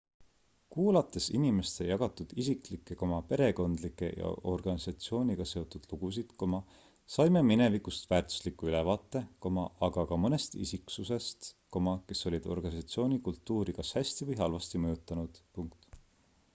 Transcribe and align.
kuulates 0.75 1.25
inimeste 1.39 1.85
jagatud 1.87 2.31
isiklikke 2.43 2.95
perekondlikke 3.31 4.09
ja 4.21 4.31
organisatsiooniga 4.53 5.45
seotud 5.49 5.85
lugusid 5.91 6.31
saime 7.17 7.43
minevikust 7.51 8.09
väärtusliku 8.15 8.71
ülevaate 8.71 9.23
aga 9.91 10.07
ka 10.13 10.19
mõnest 10.25 10.59
isiksusest 10.67 11.51
kes 11.79 12.27
olid 12.33 12.49
organisatsiooni 12.57 13.21
kultuuri 13.29 13.79
kas 13.83 13.95
hästi 14.01 14.29
või 14.33 14.41
halvasti 14.43 14.83
mõjutanud 14.89 15.41